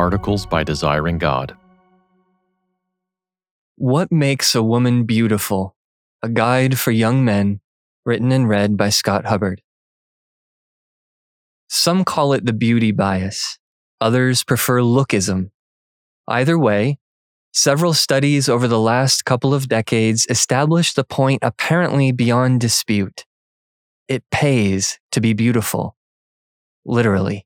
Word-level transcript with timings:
Articles 0.00 0.46
by 0.46 0.64
Desiring 0.64 1.18
God. 1.18 1.54
What 3.76 4.10
Makes 4.10 4.54
a 4.54 4.62
Woman 4.62 5.04
Beautiful? 5.04 5.76
A 6.22 6.28
Guide 6.30 6.78
for 6.78 6.90
Young 6.90 7.22
Men, 7.22 7.60
written 8.06 8.32
and 8.32 8.48
read 8.48 8.78
by 8.78 8.88
Scott 8.88 9.26
Hubbard. 9.26 9.60
Some 11.68 12.06
call 12.06 12.32
it 12.32 12.46
the 12.46 12.54
beauty 12.54 12.92
bias. 12.92 13.58
Others 14.00 14.42
prefer 14.42 14.80
lookism. 14.80 15.50
Either 16.26 16.58
way, 16.58 16.98
several 17.52 17.92
studies 17.92 18.48
over 18.48 18.66
the 18.66 18.80
last 18.80 19.26
couple 19.26 19.52
of 19.52 19.68
decades 19.68 20.26
establish 20.30 20.94
the 20.94 21.04
point 21.04 21.40
apparently 21.42 22.10
beyond 22.10 22.58
dispute. 22.62 23.26
It 24.08 24.24
pays 24.30 24.98
to 25.12 25.20
be 25.20 25.34
beautiful. 25.34 25.94
Literally. 26.86 27.44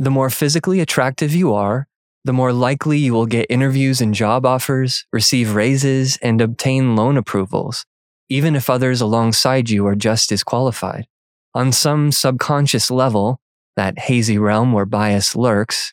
The 0.00 0.10
more 0.10 0.30
physically 0.30 0.80
attractive 0.80 1.34
you 1.34 1.52
are, 1.52 1.86
the 2.24 2.32
more 2.32 2.54
likely 2.54 2.96
you 2.96 3.12
will 3.12 3.26
get 3.26 3.44
interviews 3.50 4.00
and 4.00 4.14
job 4.14 4.46
offers, 4.46 5.04
receive 5.12 5.54
raises, 5.54 6.16
and 6.22 6.40
obtain 6.40 6.96
loan 6.96 7.18
approvals, 7.18 7.84
even 8.26 8.56
if 8.56 8.70
others 8.70 9.02
alongside 9.02 9.68
you 9.68 9.86
are 9.86 9.94
just 9.94 10.32
as 10.32 10.42
qualified. 10.42 11.06
On 11.54 11.70
some 11.70 12.12
subconscious 12.12 12.90
level, 12.90 13.40
that 13.76 13.98
hazy 13.98 14.38
realm 14.38 14.72
where 14.72 14.86
bias 14.86 15.36
lurks, 15.36 15.92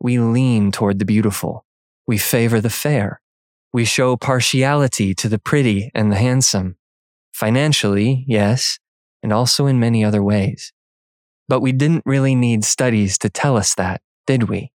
we 0.00 0.18
lean 0.18 0.72
toward 0.72 0.98
the 0.98 1.04
beautiful. 1.04 1.66
We 2.06 2.16
favor 2.16 2.58
the 2.58 2.70
fair. 2.70 3.20
We 3.70 3.84
show 3.84 4.16
partiality 4.16 5.14
to 5.16 5.28
the 5.28 5.38
pretty 5.38 5.90
and 5.94 6.10
the 6.10 6.16
handsome. 6.16 6.76
Financially, 7.34 8.24
yes, 8.26 8.78
and 9.22 9.30
also 9.30 9.66
in 9.66 9.78
many 9.78 10.02
other 10.02 10.22
ways. 10.22 10.72
But 11.52 11.60
we 11.60 11.72
didn't 11.72 12.06
really 12.06 12.34
need 12.34 12.64
studies 12.64 13.18
to 13.18 13.28
tell 13.28 13.58
us 13.58 13.74
that, 13.74 14.00
did 14.26 14.44
we? 14.44 14.72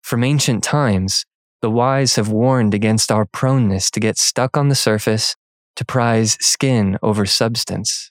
From 0.00 0.24
ancient 0.24 0.64
times, 0.64 1.26
the 1.60 1.70
wise 1.70 2.16
have 2.16 2.30
warned 2.30 2.72
against 2.72 3.12
our 3.12 3.26
proneness 3.26 3.90
to 3.90 4.00
get 4.00 4.16
stuck 4.16 4.56
on 4.56 4.70
the 4.70 4.74
surface, 4.74 5.36
to 5.76 5.84
prize 5.84 6.38
skin 6.40 6.96
over 7.02 7.26
substance. 7.26 8.10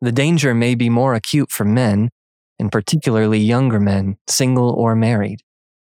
The 0.00 0.12
danger 0.12 0.54
may 0.54 0.76
be 0.76 0.88
more 0.88 1.14
acute 1.14 1.50
for 1.50 1.64
men, 1.64 2.10
and 2.56 2.70
particularly 2.70 3.40
younger 3.40 3.80
men, 3.80 4.18
single 4.28 4.70
or 4.70 4.94
married. 4.94 5.42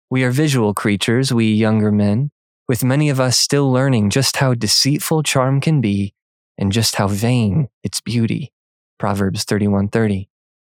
We 0.09 0.25
are 0.25 0.31
visual 0.31 0.73
creatures, 0.73 1.33
we 1.33 1.45
younger 1.45 1.93
men, 1.93 2.31
with 2.67 2.83
many 2.83 3.07
of 3.07 3.21
us 3.21 3.37
still 3.37 3.71
learning 3.71 4.09
just 4.09 4.35
how 4.35 4.53
deceitful 4.53 5.23
charm 5.23 5.61
can 5.61 5.79
be 5.79 6.13
and 6.57 6.73
just 6.73 6.95
how 6.95 7.07
vain 7.07 7.69
its 7.85 8.01
beauty. 8.01 8.51
Proverbs 8.99 9.45
31:30. 9.45 10.30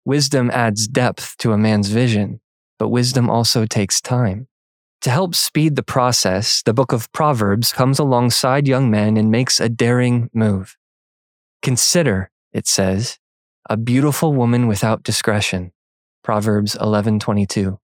Wisdom 0.05 0.50
adds 0.50 0.86
depth 0.86 1.36
to 1.38 1.52
a 1.52 1.58
man's 1.58 1.88
vision, 1.88 2.41
but 2.78 2.88
wisdom 2.88 3.30
also 3.30 3.64
takes 3.64 4.00
time. 4.00 4.48
To 5.00 5.11
help 5.11 5.34
speed 5.34 5.77
the 5.77 5.83
process, 5.83 6.62
the 6.62 6.74
book 6.74 6.92
of 6.92 7.11
Proverbs 7.12 7.72
comes 7.72 7.98
alongside 7.98 8.69
young 8.69 8.91
men 8.91 9.16
and 9.16 9.30
makes 9.30 9.61
a 9.61 9.69
daring 9.69 10.30
move. 10.34 10.77
Consider, 11.62 12.30
it 12.52 12.66
says, 12.66 13.19
a 13.69 13.77
beautiful 13.77 14.34
woman 14.34 14.66
without 14.66 15.02
discretion. 15.02 15.72
Proverbs 16.22 16.74
11:22. 16.77 17.78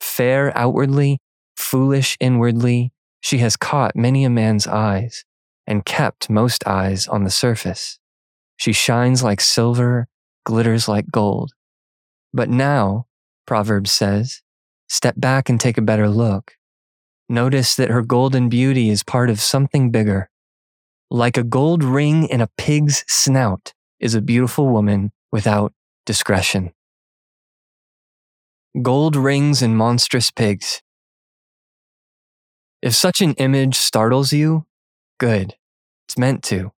Fair 0.00 0.56
outwardly, 0.56 1.18
foolish 1.56 2.16
inwardly, 2.20 2.92
she 3.20 3.38
has 3.38 3.56
caught 3.56 3.96
many 3.96 4.24
a 4.24 4.30
man's 4.30 4.66
eyes 4.66 5.24
and 5.66 5.84
kept 5.84 6.30
most 6.30 6.66
eyes 6.66 7.08
on 7.08 7.24
the 7.24 7.30
surface. 7.30 7.98
She 8.56 8.72
shines 8.72 9.22
like 9.22 9.40
silver, 9.40 10.08
glitters 10.46 10.88
like 10.88 11.10
gold. 11.10 11.52
But 12.32 12.48
now, 12.48 13.06
Proverbs 13.46 13.90
says, 13.90 14.40
step 14.88 15.16
back 15.18 15.48
and 15.50 15.60
take 15.60 15.76
a 15.76 15.82
better 15.82 16.08
look. 16.08 16.54
Notice 17.28 17.74
that 17.74 17.90
her 17.90 18.02
golden 18.02 18.48
beauty 18.48 18.88
is 18.88 19.02
part 19.02 19.28
of 19.28 19.40
something 19.40 19.90
bigger. 19.90 20.30
Like 21.10 21.36
a 21.36 21.42
gold 21.42 21.82
ring 21.82 22.28
in 22.28 22.40
a 22.40 22.48
pig's 22.56 23.04
snout 23.08 23.74
is 23.98 24.14
a 24.14 24.22
beautiful 24.22 24.68
woman 24.68 25.10
without 25.32 25.72
discretion. 26.04 26.72
Gold 28.80 29.16
rings 29.16 29.62
and 29.62 29.76
monstrous 29.76 30.30
pigs. 30.30 30.82
If 32.82 32.94
such 32.94 33.20
an 33.20 33.32
image 33.34 33.74
startles 33.74 34.32
you, 34.32 34.66
good. 35.18 35.56
It's 36.06 36.18
meant 36.18 36.44
to. 36.44 36.75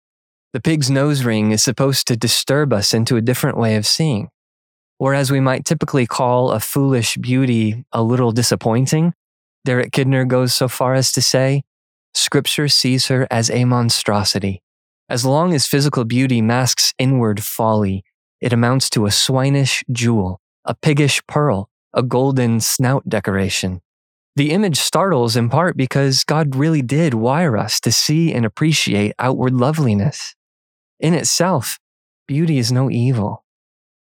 The 0.55 0.61
pig's 0.61 0.91
nose 0.91 1.25
ring 1.25 1.53
is 1.53 1.63
supposed 1.63 2.07
to 2.09 2.17
disturb 2.17 2.73
us 2.73 2.95
into 2.95 3.17
a 3.17 3.21
different 3.21 3.59
way 3.59 3.77
of 3.77 3.87
seeing. 3.87 4.29
Whereas 4.97 5.31
we 5.31 5.41
might 5.41 5.67
typically 5.67 6.07
call 6.07 6.51
a 6.51 6.59
foolish 6.59 7.17
beauty 7.19 7.85
a 7.93 8.03
little 8.03 8.33
disappointing, 8.33 9.13
Derek 9.65 9.93
Kidner 9.93 10.27
goes 10.27 10.55
so 10.55 10.67
far 10.67 10.95
as 10.95 11.13
to 11.13 11.21
say, 11.21 11.65
Scripture 12.15 12.69
sees 12.69 13.09
her 13.09 13.29
as 13.31 13.51
a 13.51 13.67
monstrosity. 13.67 14.63
As 15.11 15.27
long 15.27 15.53
as 15.53 15.67
physical 15.67 16.05
beauty 16.05 16.41
masks 16.41 16.95
inward 16.99 17.43
folly, 17.45 18.03
it 18.41 18.53
amounts 18.53 18.89
to 18.91 19.05
a 19.05 19.11
swinish 19.11 19.85
jewel, 19.93 20.41
a 20.65 20.75
piggish 20.75 21.21
pearl, 21.27 21.69
a 21.93 22.03
golden 22.03 22.61
snout 22.61 23.07
decoration. 23.09 23.83
The 24.37 24.53
image 24.53 24.79
startles 24.79 25.37
in 25.37 25.49
part 25.51 25.77
because 25.77 26.25
God 26.25 26.57
really 26.57 26.83
did 26.83 27.13
wire 27.13 27.57
us 27.57 27.81
to 27.81 27.93
see 27.93 28.33
and 28.33 28.47
appreciate 28.47 29.13
outward 29.19 29.53
loveliness. 29.53 30.35
In 31.01 31.15
itself, 31.15 31.79
beauty 32.27 32.59
is 32.59 32.73
no 32.73 32.91
evil. 32.91 33.45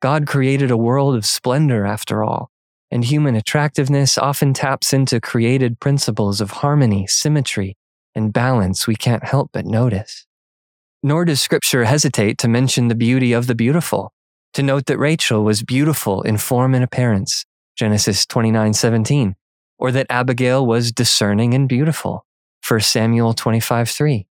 God 0.00 0.28
created 0.28 0.70
a 0.70 0.76
world 0.76 1.16
of 1.16 1.26
splendor 1.26 1.84
after 1.84 2.22
all, 2.22 2.50
and 2.88 3.04
human 3.04 3.34
attractiveness 3.34 4.16
often 4.16 4.54
taps 4.54 4.92
into 4.92 5.20
created 5.20 5.80
principles 5.80 6.40
of 6.40 6.52
harmony, 6.62 7.08
symmetry, 7.08 7.76
and 8.14 8.32
balance 8.32 8.86
we 8.86 8.94
can't 8.94 9.24
help 9.24 9.50
but 9.52 9.66
notice. 9.66 10.26
Nor 11.02 11.24
does 11.24 11.40
scripture 11.40 11.84
hesitate 11.84 12.38
to 12.38 12.48
mention 12.48 12.86
the 12.86 12.94
beauty 12.94 13.32
of 13.32 13.48
the 13.48 13.56
beautiful, 13.56 14.12
to 14.52 14.62
note 14.62 14.86
that 14.86 14.98
Rachel 14.98 15.42
was 15.42 15.64
beautiful 15.64 16.22
in 16.22 16.38
form 16.38 16.76
and 16.76 16.84
appearance, 16.84 17.44
Genesis 17.76 18.24
29:17, 18.24 19.34
or 19.80 19.90
that 19.90 20.06
Abigail 20.08 20.64
was 20.64 20.92
discerning 20.92 21.54
and 21.54 21.68
beautiful, 21.68 22.24
1 22.60 22.82
Samuel 22.82 23.34
25:3, 23.34 24.28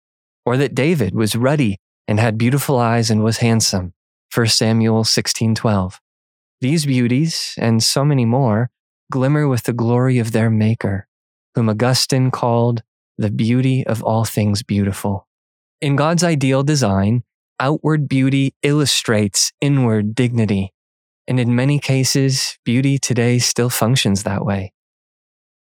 or 0.44 0.58
that 0.58 0.74
David 0.74 1.14
was 1.14 1.36
ruddy 1.36 1.80
and 2.08 2.20
had 2.20 2.38
beautiful 2.38 2.78
eyes 2.78 3.12
and 3.12 3.24
was 3.24 3.38
handsome. 3.38 3.94
1 4.34 4.48
Samuel 4.48 5.04
16:12. 5.04 6.00
These 6.62 6.86
beauties 6.86 7.56
and 7.58 7.84
so 7.84 8.04
many 8.04 8.26
more 8.26 8.70
glimmer 9.12 9.48
with 9.48 9.64
the 9.64 9.74
glory 9.74 10.20
of 10.20 10.32
their 10.32 10.50
maker, 10.50 11.08
whom 11.56 11.70
Augustine 11.70 12.32
called 12.32 12.84
the 13.18 13.32
beauty 13.32 13.86
of 13.86 14.04
all 14.04 14.26
things 14.26 14.64
beautiful. 14.64 15.28
In 15.82 15.96
God's 15.96 16.24
ideal 16.24 16.64
design, 16.64 17.24
outward 17.60 18.08
beauty 18.08 18.54
illustrates 18.64 19.52
inward 19.62 20.14
dignity, 20.16 20.74
and 21.28 21.40
in 21.40 21.56
many 21.56 21.80
cases, 21.80 22.58
beauty 22.64 22.98
today 22.98 23.40
still 23.40 23.70
functions 23.70 24.24
that 24.24 24.46
way. 24.46 24.74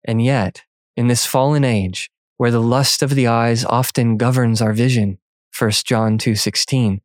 And 0.04 0.24
yet, 0.24 0.64
in 0.96 1.08
this 1.08 1.26
fallen 1.26 1.64
age, 1.64 2.10
where 2.38 2.52
the 2.52 2.62
lust 2.62 3.02
of 3.02 3.16
the 3.16 3.28
eyes 3.28 3.66
often 3.66 4.18
governs 4.18 4.62
our 4.62 4.74
vision, 4.74 5.20
1 5.58 5.86
John 5.86 6.18
2:16, 6.18 7.00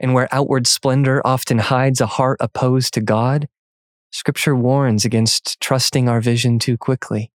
and 0.00 0.14
where 0.14 0.28
outward 0.32 0.66
splendor 0.66 1.20
often 1.26 1.58
hides 1.58 2.00
a 2.00 2.06
heart 2.06 2.38
opposed 2.40 2.94
to 2.94 3.02
God, 3.02 3.48
scripture 4.10 4.56
warns 4.56 5.04
against 5.04 5.60
trusting 5.60 6.08
our 6.08 6.22
vision 6.22 6.58
too 6.58 6.78
quickly. 6.78 7.30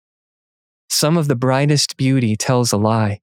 Some 0.90 1.16
of 1.16 1.28
the 1.28 1.36
brightest 1.36 1.96
beauty 1.96 2.36
tells 2.36 2.72
a 2.72 2.78
lie. 2.78 3.20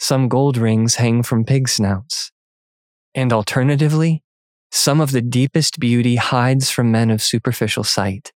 Some 0.00 0.28
gold 0.28 0.56
rings 0.56 0.96
hang 0.96 1.22
from 1.22 1.44
pig 1.44 1.68
snouts. 1.68 2.32
And 3.14 3.32
alternatively, 3.32 4.24
some 4.72 5.00
of 5.00 5.12
the 5.12 5.22
deepest 5.22 5.78
beauty 5.78 6.16
hides 6.16 6.70
from 6.70 6.90
men 6.90 7.10
of 7.10 7.22
superficial 7.22 7.84
sight. 7.84 8.32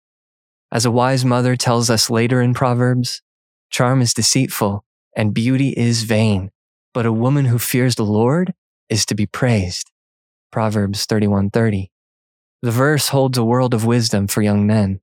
As 0.70 0.84
a 0.84 0.90
wise 0.90 1.24
mother 1.24 1.56
tells 1.56 1.88
us 1.88 2.10
later 2.10 2.42
in 2.42 2.52
Proverbs, 2.52 3.22
charm 3.70 4.02
is 4.02 4.12
deceitful 4.12 4.84
and 5.16 5.32
beauty 5.32 5.70
is 5.70 6.02
vain 6.02 6.50
but 6.94 7.04
a 7.04 7.12
woman 7.12 7.46
who 7.46 7.58
fears 7.58 7.96
the 7.96 8.04
Lord 8.04 8.54
is 8.88 9.04
to 9.06 9.14
be 9.14 9.26
praised. 9.26 9.90
Proverbs 10.50 11.04
31:30. 11.04 11.90
The 12.62 12.70
verse 12.70 13.08
holds 13.08 13.36
a 13.36 13.44
world 13.44 13.74
of 13.74 13.84
wisdom 13.84 14.26
for 14.26 14.40
young 14.40 14.66
men. 14.66 15.00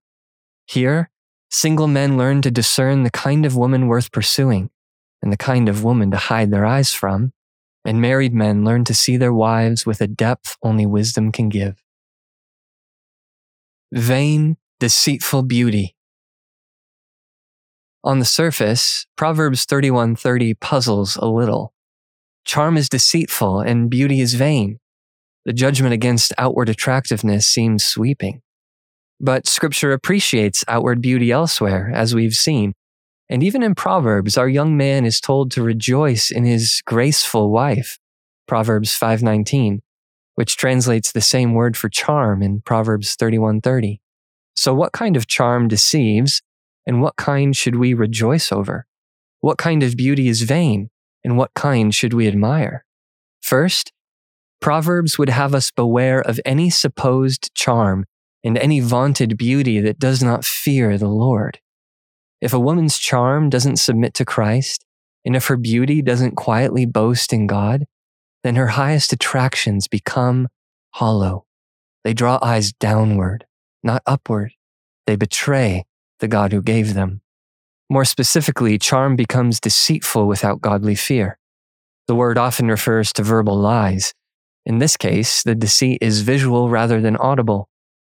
Here, 0.66 1.12
single 1.52 1.88
men 1.88 2.18
learn 2.18 2.42
to 2.42 2.50
discern 2.50 3.04
the 3.04 3.12
kind 3.12 3.46
of 3.46 3.56
woman 3.56 3.88
worth 3.88 4.12
pursuing 4.12 4.72
and 5.22 5.32
the 5.32 5.38
kind 5.38 5.70
of 5.70 5.84
woman 5.84 6.10
to 6.10 6.18
hide 6.18 6.50
their 6.50 6.66
eyes 6.66 6.94
from, 6.94 7.34
and 7.86 8.02
married 8.02 8.34
men 8.34 8.64
learn 8.64 8.86
to 8.86 8.94
see 8.96 9.18
their 9.18 9.34
wives 9.34 9.86
with 9.86 10.02
a 10.02 10.08
depth 10.08 10.58
only 10.64 10.88
wisdom 10.88 11.32
can 11.32 11.50
give. 11.50 11.84
Vain, 13.92 14.58
deceitful 14.80 15.44
beauty 15.44 15.96
on 18.04 18.20
the 18.20 18.26
surface, 18.26 19.06
Proverbs 19.16 19.66
31:30 19.66 20.56
puzzles 20.56 21.18
a 21.18 21.28
little. 21.28 21.74
Charm 22.46 22.78
is 22.78 22.90
deceitful 22.90 23.62
and 23.62 23.90
beauty 23.90 24.22
is 24.22 24.34
vain. 24.36 24.80
The 25.46 25.54
judgment 25.54 25.94
against 25.94 26.34
outward 26.38 26.70
attractiveness 26.70 27.48
seems 27.48 27.84
sweeping. 27.84 28.42
But 29.20 29.48
scripture 29.48 29.92
appreciates 29.92 30.64
outward 30.68 31.02
beauty 31.02 31.32
elsewhere, 31.32 31.92
as 31.94 32.14
we've 32.16 32.34
seen, 32.36 32.74
And 33.30 33.44
even 33.44 33.64
in 33.64 33.76
Proverbs, 33.76 34.38
our 34.38 34.50
young 34.50 34.78
man 34.78 35.06
is 35.06 35.22
told 35.22 35.52
to 35.52 35.64
rejoice 35.64 36.32
in 36.32 36.46
his 36.46 36.82
graceful 36.86 37.50
wife, 37.50 37.98
Proverbs 38.46 38.94
5:19, 38.96 39.82
which 40.36 40.58
translates 40.58 41.12
the 41.12 41.22
same 41.22 41.54
word 41.54 41.78
for 41.78 41.90
charm 41.90 42.44
in 42.44 42.62
Proverbs 42.62 43.16
31:30. 43.16 44.02
So 44.56 44.74
what 44.76 44.92
kind 44.92 45.18
of 45.18 45.28
charm 45.28 45.70
deceives 45.70 46.42
and 46.86 47.02
what 47.02 47.16
kind 47.16 47.58
should 47.58 47.78
we 47.78 47.94
rejoice 47.96 48.52
over? 48.52 48.86
What 49.40 49.58
kind 49.58 49.82
of 49.82 49.96
beauty 49.98 50.28
is 50.28 50.44
vain 50.44 50.91
and 51.24 51.38
what 51.38 51.54
kind 51.54 51.94
should 51.94 52.14
we 52.14 52.28
admire? 52.28 52.86
First, 53.42 53.92
Proverbs 54.60 55.18
would 55.18 55.30
have 55.30 55.56
us 55.56 55.72
beware 55.72 56.22
of 56.22 56.40
any 56.46 56.70
supposed 56.70 57.54
charm 57.56 58.06
and 58.44 58.58
any 58.58 58.80
vaunted 58.80 59.38
beauty 59.38 59.80
that 59.80 60.00
does 60.00 60.22
not 60.22 60.46
fear 60.46 60.98
the 60.98 61.08
Lord. 61.08 61.60
If 62.42 62.54
a 62.54 62.60
woman's 62.60 62.98
charm 62.98 63.50
doesn't 63.50 63.78
submit 63.78 64.14
to 64.16 64.26
Christ, 64.26 64.86
and 65.26 65.36
if 65.36 65.48
her 65.48 65.58
beauty 65.58 66.02
doesn't 66.02 66.36
quietly 66.36 66.86
boast 66.86 67.34
in 67.34 67.48
God, 67.48 67.86
then 68.44 68.56
her 68.56 68.68
highest 68.68 69.14
attractions 69.14 69.88
become 69.88 70.48
hollow. 70.92 71.46
They 72.04 72.14
draw 72.14 72.40
eyes 72.42 72.74
downward, 72.74 73.46
not 73.84 74.02
upward. 74.06 74.54
They 75.06 75.16
betray 75.16 75.86
the 76.20 76.28
God 76.28 76.52
who 76.52 76.62
gave 76.62 76.94
them. 76.94 77.22
More 77.92 78.06
specifically, 78.06 78.80
charm 78.80 79.18
becomes 79.18 79.60
deceitful 79.60 80.26
without 80.26 80.62
godly 80.62 80.96
fear. 80.96 81.38
The 82.08 82.16
word 82.16 82.38
often 82.38 82.70
refers 82.70 83.12
to 83.12 83.22
verbal 83.22 83.60
lies. 83.60 84.14
In 84.66 84.78
this 84.78 84.96
case, 84.96 85.44
the 85.44 85.56
deceit 85.56 85.98
is 86.00 86.22
visual 86.22 86.70
rather 86.70 87.02
than 87.02 87.18
audible. 87.18 87.68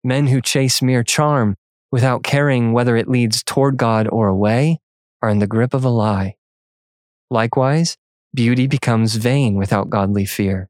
Men 0.04 0.28
who 0.28 0.40
chase 0.40 0.80
mere 0.80 1.02
charm 1.02 1.56
without 1.90 2.22
caring 2.22 2.72
whether 2.72 2.96
it 2.96 3.08
leads 3.08 3.42
toward 3.42 3.76
God 3.76 4.06
or 4.12 4.28
away, 4.28 4.78
are 5.20 5.28
in 5.28 5.40
the 5.40 5.48
grip 5.48 5.74
of 5.74 5.84
a 5.84 5.88
lie. 5.88 6.36
Likewise, 7.28 7.96
beauty 8.32 8.68
becomes 8.68 9.16
vain 9.16 9.56
without 9.56 9.90
godly 9.90 10.24
fear. 10.24 10.68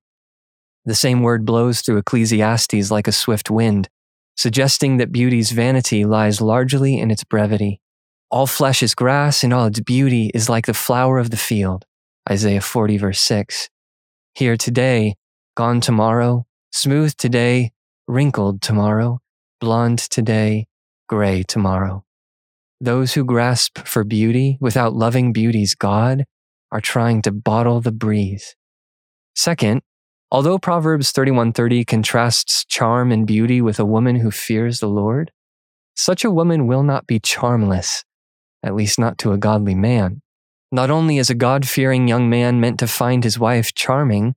The 0.87 0.95
same 0.95 1.21
word 1.21 1.45
blows 1.45 1.83
through 1.83 1.99
Ecclesiastes 1.99 2.91
like 2.91 3.07
a 3.07 3.13
swift 3.13 3.51
wind, 3.51 3.91
suggesting 4.35 4.97
that 4.97 5.13
beauty's 5.13 5.51
vanity 5.51 6.07
lies 6.07 6.41
largely 6.41 6.99
in 6.99 7.11
its 7.11 7.25
brevity. 7.25 7.83
All 8.31 8.47
flesh 8.47 8.83
is 8.83 8.95
grass, 8.95 9.45
and 9.45 9.53
all 9.53 9.67
its 9.67 9.81
beauty 9.81 10.31
is 10.35 10.49
like 10.49 10.67
the 10.67 10.75
flower 10.75 11.19
of 11.19 11.31
the 11.31 11.37
field. 11.37 11.85
Isaiah 12.29 12.61
40, 12.61 12.97
verse 12.99 13.21
6. 13.21 13.69
Here 14.35 14.57
today, 14.57 15.15
gone 15.57 15.81
tomorrow, 15.81 16.47
smooth 16.73 17.15
today, 17.17 17.73
wrinkled 18.09 18.61
tomorrow, 18.61 19.21
blonde 19.61 19.99
today, 19.99 20.67
gray 21.09 21.43
tomorrow. 21.43 22.05
Those 22.81 23.15
who 23.15 23.25
grasp 23.25 23.87
for 23.87 24.05
beauty 24.05 24.59
without 24.61 24.95
loving 24.95 25.33
beauty's 25.33 25.75
God 25.75 26.25
are 26.73 26.81
trying 26.81 27.23
to 27.23 27.31
bottle 27.31 27.81
the 27.81 27.93
breeze. 27.93 28.57
Second, 29.37 29.83
although 30.31 30.59
Proverbs 30.59 31.13
31:30 31.13 31.85
contrasts 31.87 32.65
charm 32.65 33.13
and 33.13 33.27
beauty 33.27 33.61
with 33.61 33.79
a 33.79 33.85
woman 33.85 34.17
who 34.17 34.31
fears 34.31 34.81
the 34.81 34.89
Lord, 34.89 35.31
such 35.95 36.25
a 36.25 36.31
woman 36.31 36.67
will 36.67 36.83
not 36.83 37.07
be 37.07 37.21
charmless, 37.21 38.05
at 38.65 38.75
least 38.75 38.99
not 38.99 39.19
to 39.19 39.33
a 39.33 39.39
godly 39.39 39.75
man. 39.75 40.23
Not 40.73 40.91
only 40.91 41.19
is 41.19 41.31
a 41.31 41.35
God-fearing 41.35 42.09
young 42.09 42.29
man 42.29 42.61
meant 42.61 42.81
to 42.81 42.89
find 42.89 43.23
his 43.23 43.39
wife 43.39 43.75
charming, 43.75 44.35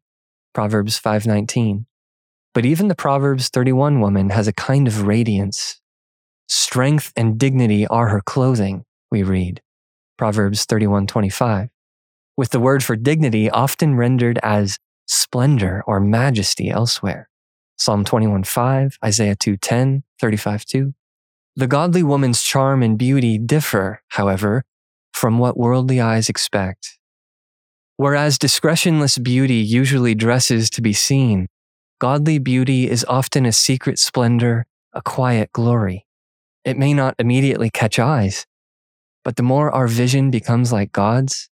Proverbs 0.53 1.00
5:19, 1.00 1.88
but 2.53 2.65
even 2.65 2.88
the 2.88 2.95
Proverbs 2.95 3.50
31 3.50 4.00
woman 4.01 4.29
has 4.29 4.47
a 4.47 4.53
kind 4.53 4.88
of 4.88 5.07
radiance 5.07 5.79
Strength 6.50 7.12
and 7.18 7.38
dignity 7.38 7.85
are 7.88 8.07
her 8.07 8.21
clothing, 8.21 8.85
we 9.12 9.21
read. 9.21 9.62
Proverbs 10.18 10.65
31:25. 10.65 11.69
With 12.38 12.51
the 12.51 12.59
word 12.59 12.83
for 12.83 12.95
dignity 12.95 13.50
often 13.50 13.95
rendered 13.95 14.39
as 14.41 14.80
splendor 15.07 15.83
or 15.85 16.00
majesty 16.00 16.69
elsewhere. 16.69 17.30
Psalm 17.77 18.06
21:5, 18.06 18.97
Isaiah 19.03 19.35
2:10, 19.35 20.03
35:2. 20.21 20.94
The 21.57 21.65
godly 21.65 22.04
woman's 22.04 22.44
charm 22.44 22.83
and 22.83 23.00
beauty 23.00 23.39
differ, 23.39 24.04
however, 24.09 24.63
from 25.12 25.39
what 25.39 25.57
worldly 25.57 26.00
eyes 26.00 26.30
expect. 26.30 27.00
Whereas 27.95 28.38
discretionless 28.38 29.21
beauty 29.24 29.56
usually 29.56 30.13
dresses 30.13 30.69
to 30.69 30.83
be 30.83 30.94
seen, 30.94 31.48
godly 32.00 32.38
beauty 32.38 32.88
is 32.88 33.04
often 33.09 33.44
a 33.48 33.51
secret 33.51 33.98
splendor, 33.98 34.68
a 34.94 35.01
quiet 35.01 35.51
glory. 35.51 36.06
It 36.63 36.77
may 36.77 36.94
not 36.94 37.15
immediately 37.18 37.71
catch 37.71 37.98
eyes, 37.98 38.45
but 39.24 39.36
the 39.36 39.42
more 39.42 39.71
our 39.71 39.88
vision 39.88 40.30
becomes 40.30 40.71
like 40.71 40.92
God's, 40.92 41.50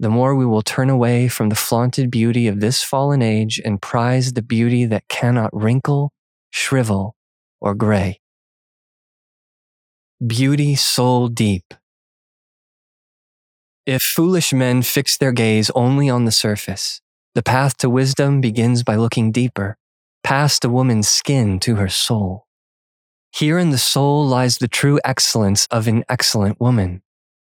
the 0.00 0.10
more 0.10 0.34
we 0.34 0.44
will 0.44 0.62
turn 0.62 0.90
away 0.90 1.28
from 1.28 1.48
the 1.48 1.54
flaunted 1.54 2.10
beauty 2.10 2.48
of 2.48 2.58
this 2.58 2.82
fallen 2.82 3.22
age 3.22 3.60
and 3.64 3.80
prize 3.80 4.32
the 4.32 4.42
beauty 4.42 4.84
that 4.86 5.06
cannot 5.06 5.54
wrinkle, 5.54 6.12
shrivel, 6.50 7.14
or 7.60 7.76
gray. 7.76 8.18
Beauty 10.24 10.74
soul 10.74 11.28
deep. 11.28 11.74
If 13.84 14.00
foolish 14.00 14.52
men 14.54 14.82
fix 14.82 15.18
their 15.18 15.32
gaze 15.32 15.70
only 15.74 16.08
on 16.08 16.24
the 16.24 16.32
surface, 16.32 17.02
the 17.34 17.42
path 17.42 17.76
to 17.78 17.90
wisdom 17.90 18.40
begins 18.40 18.82
by 18.84 18.94
looking 18.94 19.32
deeper, 19.32 19.76
past 20.22 20.64
a 20.64 20.70
woman's 20.70 21.08
skin 21.08 21.58
to 21.60 21.76
her 21.76 21.88
soul. 21.88 22.46
Here 23.32 23.58
in 23.58 23.70
the 23.70 23.76
soul 23.76 24.24
lies 24.24 24.58
the 24.58 24.68
true 24.68 24.98
excellence 25.04 25.66
of 25.70 25.88
an 25.88 26.04
excellent 26.08 26.58
woman. 26.58 27.02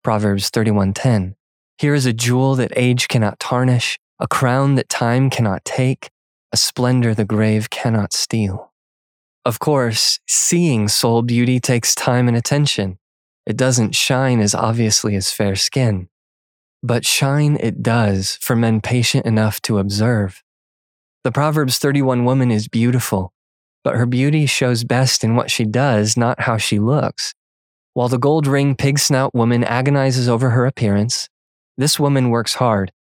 Proverbs 0.03 0.49
31:10. 0.49 1.35
Here 1.77 1.93
is 1.93 2.05
a 2.05 2.13
jewel 2.13 2.55
that 2.55 2.73
age 2.75 3.07
cannot 3.07 3.39
tarnish, 3.39 3.99
a 4.19 4.27
crown 4.27 4.75
that 4.75 4.89
time 4.89 5.29
cannot 5.29 5.63
take, 5.63 6.09
a 6.51 6.57
splendor 6.57 7.13
the 7.13 7.25
grave 7.25 7.69
cannot 7.69 8.11
steal. 8.11 8.73
Of 9.45 9.59
course, 9.59 10.19
seeing 10.27 10.87
soul 10.87 11.21
beauty 11.21 11.59
takes 11.59 11.93
time 11.93 12.27
and 12.27 12.35
attention. 12.35 12.97
It 13.45 13.55
doesn't 13.55 13.93
shine 13.93 14.39
as 14.39 14.55
obviously 14.55 15.15
as 15.15 15.31
fair 15.31 15.55
skin. 15.55 16.09
But 16.81 17.05
shine 17.05 17.55
it 17.59 17.83
does 17.83 18.39
for 18.41 18.55
men 18.55 18.81
patient 18.81 19.27
enough 19.27 19.61
to 19.63 19.77
observe. 19.77 20.41
The 21.23 21.31
Proverbs 21.31 21.77
31 21.77 22.25
woman 22.25 22.49
is 22.49 22.67
beautiful, 22.67 23.33
but 23.83 23.95
her 23.95 24.07
beauty 24.07 24.47
shows 24.47 24.83
best 24.83 25.23
in 25.23 25.35
what 25.35 25.51
she 25.51 25.63
does, 25.63 26.17
not 26.17 26.41
how 26.41 26.57
she 26.57 26.79
looks. 26.79 27.35
While 27.93 28.09
the 28.09 28.17
gold 28.17 28.47
ring 28.47 28.75
pig 28.75 28.97
snout 28.97 29.35
woman 29.35 29.63
agonizes 29.63 30.27
over 30.27 30.49
her 30.49 30.65
appearance, 30.65 31.29
this 31.77 31.99
woman 31.99 32.31
works 32.31 32.55
hard, 32.55 32.91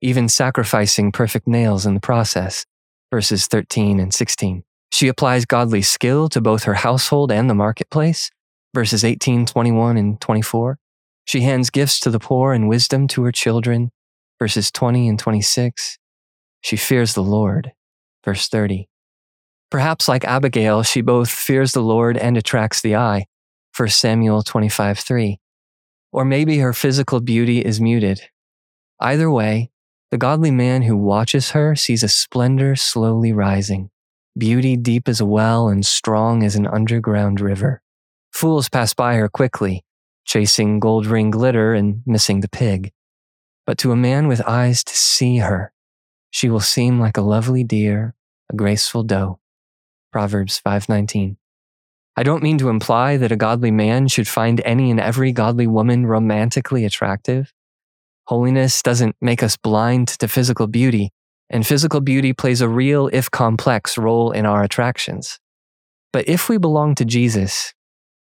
even 0.00 0.28
sacrificing 0.28 1.12
perfect 1.12 1.46
nails 1.46 1.86
in 1.86 1.94
the 1.94 2.00
process. 2.00 2.66
Verses 3.12 3.46
13 3.46 4.00
and 4.00 4.12
16. 4.12 4.64
She 4.92 5.08
applies 5.08 5.46
godly 5.46 5.82
skill 5.82 6.28
to 6.28 6.40
both 6.40 6.64
her 6.64 6.74
household 6.74 7.32
and 7.32 7.48
the 7.48 7.54
marketplace. 7.54 8.30
Verses 8.74 9.04
18, 9.04 9.46
21, 9.46 9.96
and 9.96 10.20
24. 10.20 10.78
She 11.24 11.40
hands 11.40 11.70
gifts 11.70 11.98
to 12.00 12.10
the 12.10 12.18
poor 12.18 12.52
and 12.52 12.68
wisdom 12.68 13.08
to 13.08 13.22
her 13.24 13.32
children. 13.32 13.90
Verses 14.38 14.70
20 14.70 15.08
and 15.08 15.18
26. 15.18 15.98
She 16.60 16.76
fears 16.76 17.14
the 17.14 17.22
Lord. 17.22 17.72
Verse 18.24 18.48
30. 18.48 18.88
Perhaps 19.70 20.08
like 20.08 20.24
Abigail, 20.24 20.82
she 20.82 21.00
both 21.00 21.30
fears 21.30 21.72
the 21.72 21.80
Lord 21.80 22.18
and 22.18 22.36
attracts 22.36 22.82
the 22.82 22.94
eye. 22.94 23.24
1 23.74 23.88
Samuel 23.88 24.42
25 24.42 24.98
3. 24.98 25.40
Or 26.12 26.26
maybe 26.26 26.58
her 26.58 26.74
physical 26.74 27.20
beauty 27.20 27.60
is 27.60 27.80
muted. 27.80 28.28
Either 29.00 29.30
way, 29.30 29.70
the 30.10 30.18
godly 30.18 30.50
man 30.50 30.82
who 30.82 30.96
watches 30.98 31.52
her 31.52 31.74
sees 31.74 32.02
a 32.02 32.08
splendor 32.08 32.76
slowly 32.76 33.32
rising, 33.32 33.88
beauty 34.36 34.76
deep 34.76 35.08
as 35.08 35.20
a 35.20 35.26
well 35.26 35.68
and 35.68 35.84
strong 35.84 36.42
as 36.42 36.56
an 36.56 36.66
underground 36.66 37.40
river. 37.40 37.82
Fools 38.32 38.68
pass 38.68 38.94
by 38.94 39.14
her 39.16 39.28
quickly, 39.28 39.84
chasing 40.24 40.80
gold 40.80 41.06
ring 41.06 41.30
glitter 41.30 41.74
and 41.74 42.02
missing 42.06 42.40
the 42.40 42.48
pig. 42.48 42.92
But 43.66 43.78
to 43.78 43.92
a 43.92 43.96
man 43.96 44.28
with 44.28 44.40
eyes 44.46 44.82
to 44.84 44.94
see 44.94 45.38
her, 45.38 45.72
she 46.30 46.48
will 46.48 46.60
seem 46.60 46.98
like 46.98 47.16
a 47.16 47.22
lovely 47.22 47.62
deer, 47.62 48.14
a 48.50 48.56
graceful 48.56 49.02
doe. 49.02 49.38
Proverbs 50.10 50.58
5:19. 50.58 51.36
I 52.16 52.22
don't 52.22 52.42
mean 52.42 52.58
to 52.58 52.68
imply 52.68 53.16
that 53.16 53.32
a 53.32 53.36
godly 53.36 53.70
man 53.70 54.08
should 54.08 54.28
find 54.28 54.60
any 54.64 54.90
and 54.90 55.00
every 55.00 55.32
godly 55.32 55.66
woman 55.66 56.06
romantically 56.06 56.84
attractive. 56.84 57.52
Holiness 58.26 58.82
doesn't 58.82 59.16
make 59.20 59.42
us 59.42 59.56
blind 59.56 60.08
to 60.08 60.28
physical 60.28 60.66
beauty, 60.66 61.12
and 61.52 61.66
physical 61.66 62.00
beauty 62.00 62.32
plays 62.32 62.60
a 62.60 62.68
real, 62.68 63.08
if 63.12 63.30
complex, 63.30 63.98
role 63.98 64.32
in 64.32 64.46
our 64.46 64.62
attractions. 64.62 65.38
But 66.12 66.28
if 66.28 66.48
we 66.48 66.58
belong 66.58 66.94
to 66.96 67.04
Jesus, 67.04 67.74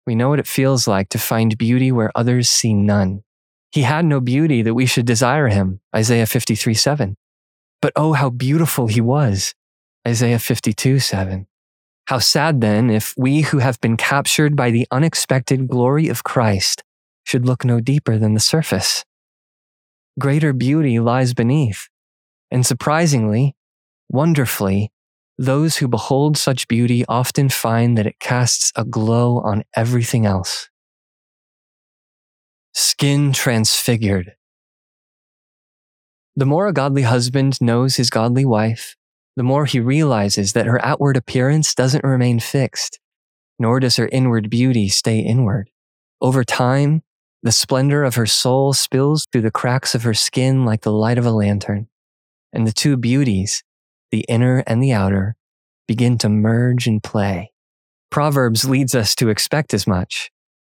we 0.06 0.14
know 0.14 0.28
what 0.28 0.40
it 0.40 0.46
feels 0.46 0.88
like 0.88 1.08
to 1.10 1.18
find 1.18 1.56
beauty 1.56 1.92
where 1.92 2.10
others 2.14 2.50
see 2.50 2.74
none. 2.74 3.22
He 3.72 3.82
had 3.82 4.04
no 4.04 4.20
beauty 4.20 4.62
that 4.62 4.74
we 4.74 4.86
should 4.86 5.06
desire 5.06 5.48
him, 5.48 5.80
Isaiah 5.94 6.26
53 6.26 6.74
7. 6.74 7.16
But 7.80 7.92
oh, 7.96 8.12
how 8.12 8.30
beautiful 8.30 8.88
he 8.88 9.00
was, 9.00 9.54
Isaiah 10.06 10.40
52 10.40 10.98
7. 10.98 11.46
How 12.06 12.18
sad 12.18 12.60
then 12.60 12.90
if 12.90 13.14
we 13.16 13.42
who 13.42 13.58
have 13.58 13.80
been 13.80 13.96
captured 13.96 14.56
by 14.56 14.72
the 14.72 14.86
unexpected 14.90 15.68
glory 15.68 16.08
of 16.08 16.24
Christ 16.24 16.82
should 17.22 17.46
look 17.46 17.64
no 17.64 17.78
deeper 17.78 18.18
than 18.18 18.34
the 18.34 18.40
surface. 18.40 19.04
Greater 20.18 20.52
beauty 20.52 20.98
lies 20.98 21.32
beneath, 21.34 21.88
and 22.50 22.66
surprisingly, 22.66 23.54
wonderfully, 24.08 24.92
those 25.38 25.78
who 25.78 25.88
behold 25.88 26.36
such 26.36 26.68
beauty 26.68 27.04
often 27.08 27.48
find 27.48 27.96
that 27.96 28.06
it 28.06 28.20
casts 28.20 28.72
a 28.76 28.84
glow 28.84 29.38
on 29.38 29.64
everything 29.74 30.26
else. 30.26 30.68
Skin 32.74 33.32
transfigured. 33.32 34.32
The 36.36 36.46
more 36.46 36.68
a 36.68 36.72
godly 36.72 37.02
husband 37.02 37.60
knows 37.60 37.96
his 37.96 38.10
godly 38.10 38.44
wife, 38.44 38.96
the 39.36 39.42
more 39.42 39.66
he 39.66 39.80
realizes 39.80 40.52
that 40.52 40.66
her 40.66 40.84
outward 40.84 41.16
appearance 41.16 41.74
doesn't 41.74 42.04
remain 42.04 42.40
fixed, 42.40 42.98
nor 43.58 43.80
does 43.80 43.96
her 43.96 44.08
inward 44.08 44.48
beauty 44.48 44.88
stay 44.88 45.18
inward. 45.18 45.70
Over 46.20 46.44
time, 46.44 47.02
the 47.42 47.52
splendor 47.52 48.04
of 48.04 48.14
her 48.14 48.26
soul 48.26 48.72
spills 48.72 49.26
through 49.30 49.42
the 49.42 49.50
cracks 49.50 49.94
of 49.94 50.02
her 50.02 50.14
skin 50.14 50.64
like 50.64 50.82
the 50.82 50.92
light 50.92 51.18
of 51.18 51.26
a 51.26 51.30
lantern, 51.30 51.88
and 52.52 52.66
the 52.66 52.72
two 52.72 52.96
beauties, 52.96 53.62
the 54.10 54.24
inner 54.28 54.62
and 54.66 54.82
the 54.82 54.92
outer, 54.92 55.36
begin 55.86 56.18
to 56.18 56.28
merge 56.28 56.86
and 56.86 57.02
play. 57.02 57.52
Proverbs 58.10 58.64
leads 58.64 58.94
us 58.94 59.14
to 59.16 59.28
expect 59.28 59.72
as 59.72 59.86
much. 59.86 60.30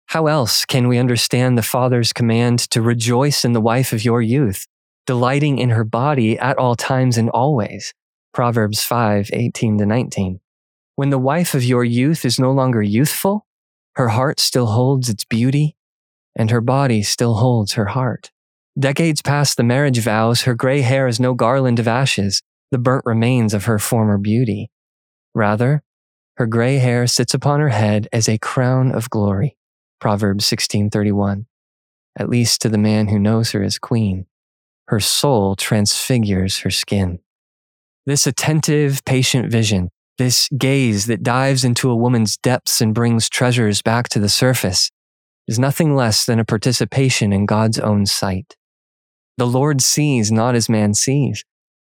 How 0.07 0.27
else 0.27 0.65
can 0.65 0.89
we 0.89 0.99
understand 0.99 1.59
the 1.59 1.63
Father's 1.63 2.13
command 2.13 2.59
to 2.71 2.81
rejoice 2.81 3.45
in 3.45 3.53
the 3.53 3.61
wife 3.61 3.93
of 3.93 4.05
your 4.05 4.23
youth, 4.23 4.67
delighting 5.07 5.59
in 5.59 5.71
her 5.71 5.85
body 5.85 6.39
at 6.39 6.59
all 6.59 6.77
times 6.77 7.19
and 7.19 7.29
always? 7.31 7.93
Proverbs 8.33 8.83
5 8.83 9.31
18 9.33 9.79
to 9.79 9.87
19. 9.87 10.41
When 10.95 11.11
the 11.11 11.19
wife 11.19 11.55
of 11.55 11.65
your 11.65 11.85
youth 11.85 12.25
is 12.25 12.39
no 12.39 12.53
longer 12.53 12.83
youthful, 12.83 13.47
her 13.97 14.09
heart 14.09 14.41
still 14.41 14.67
holds 14.67 15.09
its 15.09 15.25
beauty 15.25 15.77
and 16.37 16.51
her 16.51 16.61
body 16.61 17.03
still 17.03 17.37
holds 17.37 17.73
her 17.73 17.87
heart. 17.87 18.31
Decades 18.79 19.23
past 19.23 19.57
the 19.57 19.63
marriage 19.63 20.01
vows, 20.01 20.43
her 20.43 20.55
gray 20.55 20.83
hair 20.83 21.09
is 21.09 21.19
no 21.19 21.33
garland 21.33 21.79
of 21.79 21.89
ashes, 21.89 22.43
the 22.71 22.79
burnt 22.79 23.07
remains 23.07 23.55
of 23.55 23.65
her 23.65 23.79
former 23.79 24.19
beauty. 24.19 24.71
Rather, 25.35 25.83
her 26.37 26.47
gray 26.47 26.77
hair 26.77 27.07
sits 27.07 27.33
upon 27.33 27.61
her 27.61 27.71
head 27.71 28.07
as 28.13 28.29
a 28.29 28.37
crown 28.37 28.93
of 28.93 29.09
glory. 29.09 29.57
Proverbs 29.99 30.45
16:31. 30.45 31.47
At 32.19 32.29
least 32.29 32.61
to 32.61 32.69
the 32.69 32.77
man 32.77 33.09
who 33.09 33.19
knows 33.19 33.53
her 33.53 33.63
as 33.63 33.79
queen. 33.79 34.27
Her 34.89 35.01
soul 35.01 35.57
transfigures 35.57 36.59
her 36.59 36.71
skin. 36.71 37.21
This 38.05 38.27
attentive, 38.27 39.03
patient 39.07 39.51
vision, 39.51 39.89
this 40.19 40.51
gaze 40.57 41.07
that 41.07 41.23
dives 41.23 41.65
into 41.65 41.91
a 41.91 41.97
woman's 41.97 42.37
depths 42.37 42.83
and 42.83 42.95
brings 42.95 43.31
treasures 43.31 43.81
back 43.81 44.11
to 44.11 44.19
the 44.19 44.29
surface, 44.29 44.91
is 45.49 45.59
nothing 45.59 45.97
less 45.97 46.27
than 46.27 46.39
a 46.39 46.45
participation 46.45 47.33
in 47.33 47.47
God's 47.47 47.79
own 47.79 48.05
sight. 48.05 48.55
The 49.39 49.47
Lord 49.47 49.83
sees 49.83 50.33
not 50.33 50.55
as 50.55 50.69
man 50.69 50.95
sees. 50.95 51.45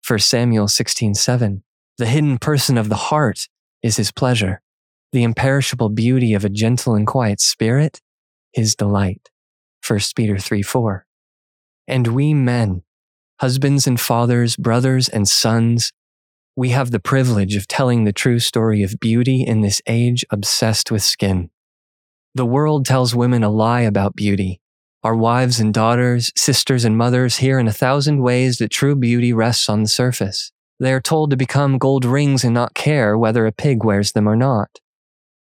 1 0.06 0.18
Samuel 0.18 0.68
16:7. 0.68 1.62
The 1.96 2.06
hidden 2.06 2.38
person 2.38 2.76
of 2.76 2.88
the 2.88 2.96
heart 2.96 3.48
is 3.82 3.96
his 3.96 4.12
pleasure. 4.12 4.60
The 5.12 5.22
imperishable 5.22 5.88
beauty 5.88 6.34
of 6.34 6.44
a 6.44 6.50
gentle 6.50 6.94
and 6.94 7.06
quiet 7.06 7.40
spirit, 7.40 8.00
his 8.52 8.74
delight. 8.74 9.30
1 9.86 10.14
Peter 10.14 10.36
3:4. 10.36 11.06
And 11.88 12.08
we 12.08 12.34
men, 12.34 12.82
husbands 13.40 13.86
and 13.86 13.98
fathers, 13.98 14.56
brothers 14.56 15.08
and 15.08 15.26
sons, 15.26 15.92
we 16.56 16.70
have 16.70 16.90
the 16.90 17.00
privilege 17.00 17.56
of 17.56 17.66
telling 17.66 18.04
the 18.04 18.12
true 18.12 18.38
story 18.38 18.82
of 18.82 19.00
beauty 19.00 19.42
in 19.42 19.62
this 19.62 19.80
age 19.86 20.26
obsessed 20.30 20.90
with 20.90 21.02
skin. 21.02 21.50
The 22.34 22.44
world 22.44 22.84
tells 22.84 23.14
women 23.14 23.42
a 23.42 23.48
lie 23.48 23.80
about 23.80 24.14
beauty. 24.14 24.60
Our 25.02 25.16
wives 25.16 25.60
and 25.60 25.72
daughters, 25.72 26.30
sisters 26.36 26.84
and 26.84 26.96
mothers 26.96 27.38
hear 27.38 27.58
in 27.58 27.66
a 27.66 27.72
thousand 27.72 28.22
ways 28.22 28.58
that 28.58 28.70
true 28.70 28.94
beauty 28.94 29.32
rests 29.32 29.68
on 29.68 29.82
the 29.82 29.88
surface. 29.88 30.52
They 30.78 30.92
are 30.92 31.00
told 31.00 31.30
to 31.30 31.36
become 31.36 31.78
gold 31.78 32.04
rings 32.04 32.44
and 32.44 32.54
not 32.54 32.74
care 32.74 33.16
whether 33.16 33.46
a 33.46 33.52
pig 33.52 33.84
wears 33.84 34.12
them 34.12 34.28
or 34.28 34.36
not. 34.36 34.78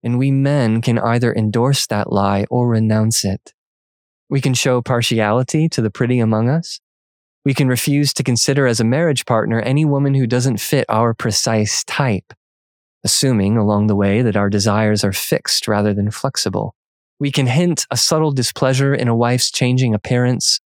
And 0.02 0.18
we 0.18 0.30
men 0.30 0.82
can 0.82 0.98
either 0.98 1.32
endorse 1.32 1.86
that 1.86 2.12
lie 2.12 2.46
or 2.50 2.68
renounce 2.68 3.24
it. 3.24 3.52
We 4.28 4.40
can 4.40 4.54
show 4.54 4.82
partiality 4.82 5.68
to 5.70 5.80
the 5.80 5.90
pretty 5.90 6.18
among 6.18 6.48
us. 6.48 6.80
We 7.44 7.54
can 7.54 7.68
refuse 7.68 8.12
to 8.14 8.22
consider 8.22 8.66
as 8.66 8.80
a 8.80 8.84
marriage 8.84 9.24
partner 9.24 9.60
any 9.60 9.84
woman 9.84 10.14
who 10.14 10.26
doesn't 10.26 10.60
fit 10.60 10.86
our 10.88 11.14
precise 11.14 11.84
type 11.84 12.32
assuming 13.04 13.58
along 13.58 13.86
the 13.86 13.94
way 13.94 14.22
that 14.22 14.36
our 14.36 14.48
desires 14.48 15.04
are 15.04 15.12
fixed 15.12 15.68
rather 15.68 15.92
than 15.92 16.10
flexible. 16.10 16.74
We 17.24 17.32
can 17.32 17.46
hint 17.46 17.86
a 17.90 17.96
subtle 17.96 18.32
displeasure 18.32 18.94
in 18.94 19.08
a 19.08 19.16
wife's 19.16 19.50
changing 19.50 19.94
appearance, 19.94 20.60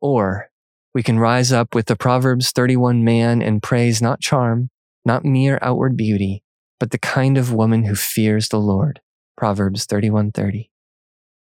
or 0.00 0.50
we 0.94 1.02
can 1.02 1.18
rise 1.18 1.50
up 1.50 1.74
with 1.74 1.86
the 1.86 1.96
Proverbs 1.96 2.52
31 2.52 3.02
man 3.02 3.42
and 3.42 3.60
praise 3.60 4.00
not 4.00 4.20
charm, 4.20 4.70
not 5.04 5.24
mere 5.24 5.58
outward 5.62 5.96
beauty, 5.96 6.44
but 6.78 6.92
the 6.92 6.98
kind 6.98 7.36
of 7.36 7.52
woman 7.52 7.86
who 7.86 7.96
fears 7.96 8.50
the 8.50 8.60
Lord. 8.60 9.00
Proverbs 9.36 9.84
31:30. 9.84 10.70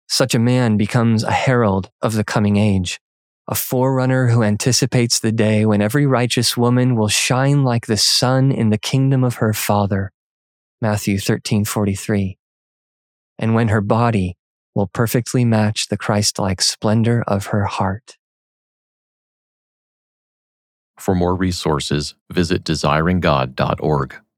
Such 0.08 0.32
a 0.32 0.38
man 0.38 0.76
becomes 0.76 1.24
a 1.24 1.32
herald 1.32 1.90
of 2.00 2.12
the 2.12 2.22
coming 2.22 2.56
age, 2.56 3.00
a 3.48 3.56
forerunner 3.56 4.28
who 4.28 4.44
anticipates 4.44 5.18
the 5.18 5.32
day 5.32 5.66
when 5.66 5.82
every 5.82 6.06
righteous 6.06 6.56
woman 6.56 6.94
will 6.94 7.08
shine 7.08 7.64
like 7.64 7.86
the 7.86 7.96
sun 7.96 8.52
in 8.52 8.70
the 8.70 8.78
kingdom 8.78 9.24
of 9.24 9.38
her 9.42 9.52
Father. 9.52 10.12
Matthew 10.80 11.18
13:43. 11.18 12.38
And 13.40 13.56
when 13.56 13.66
her 13.66 13.80
body 13.80 14.36
will 14.74 14.86
perfectly 14.86 15.44
match 15.44 15.88
the 15.88 15.96
Christ-like 15.96 16.60
splendor 16.60 17.22
of 17.26 17.46
her 17.46 17.64
heart. 17.64 18.16
For 20.98 21.14
more 21.14 21.34
resources, 21.34 22.14
visit 22.30 22.64
desiringgod.org. 22.64 24.22